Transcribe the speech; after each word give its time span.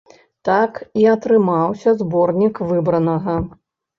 Так 0.47 0.79
і 1.01 1.05
атрымаўся 1.15 1.93
зборнік 2.01 2.61
выбранага. 2.71 3.37